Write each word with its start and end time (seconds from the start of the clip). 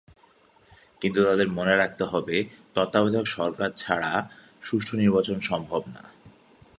কিন্তু 1.01 1.19
তাদের 1.23 1.47
মনে 1.49 1.75
রাখতে 1.75 2.03
হবে 2.03 2.35
তত্ত্বাবধায়ক 2.75 3.27
সরকার 3.27 3.69
ছাড়া 3.75 4.11
সুষ্ঠু 4.61 4.93
নির্বাচন 4.97 5.37
সম্ভব 5.39 5.81
নয়। 5.87 6.13